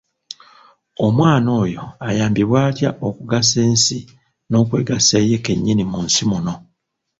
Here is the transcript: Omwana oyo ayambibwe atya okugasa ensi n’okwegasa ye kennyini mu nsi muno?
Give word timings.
Omwana 1.05 1.49
oyo 1.63 1.83
ayambibwe 2.07 2.57
atya 2.67 2.89
okugasa 3.07 3.57
ensi 3.67 3.99
n’okwegasa 4.49 5.17
ye 5.29 5.37
kennyini 5.45 5.83
mu 5.91 5.99
nsi 6.05 6.23
muno? 6.29 6.53